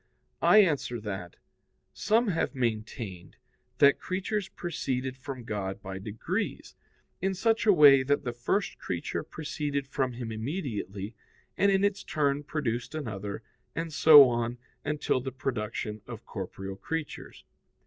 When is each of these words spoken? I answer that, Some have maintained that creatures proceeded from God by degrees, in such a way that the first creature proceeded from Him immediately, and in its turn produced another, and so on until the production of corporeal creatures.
I 0.41 0.63
answer 0.63 0.99
that, 0.99 1.35
Some 1.93 2.29
have 2.29 2.55
maintained 2.55 3.35
that 3.77 3.99
creatures 3.99 4.49
proceeded 4.49 5.15
from 5.15 5.43
God 5.43 5.79
by 5.79 5.99
degrees, 5.99 6.73
in 7.21 7.35
such 7.35 7.67
a 7.67 7.71
way 7.71 8.01
that 8.01 8.23
the 8.23 8.33
first 8.33 8.79
creature 8.79 9.21
proceeded 9.21 9.85
from 9.87 10.13
Him 10.13 10.31
immediately, 10.31 11.13
and 11.55 11.71
in 11.71 11.83
its 11.83 12.03
turn 12.03 12.41
produced 12.41 12.95
another, 12.95 13.43
and 13.75 13.93
so 13.93 14.27
on 14.27 14.57
until 14.83 15.21
the 15.21 15.31
production 15.31 16.01
of 16.07 16.25
corporeal 16.25 16.77
creatures. 16.77 17.43